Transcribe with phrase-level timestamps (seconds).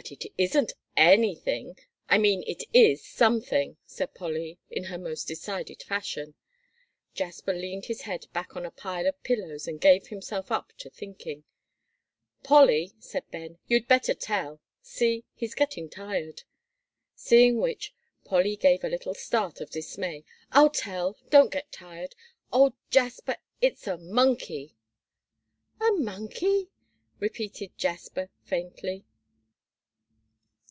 [0.00, 1.76] "But it isn't anything
[2.08, 6.32] I mean it is something," said Polly, in her most decided fashion.
[7.12, 10.88] Jasper leaned his head back on a pile of pillows, and gave himself up to
[10.88, 11.44] thinking.
[12.42, 16.44] "Polly," said Ben, "you'd better tell; see, he's getting tired."
[17.14, 17.92] Seeing which,
[18.24, 20.24] Polly gave a little start of dismay.
[20.52, 22.14] "I'll tell; don't get tired.
[22.50, 24.74] Oh, Jasper, it's a monkey."
[25.82, 26.70] "A monkey!"
[27.20, 29.04] repeated Jasper, faintly.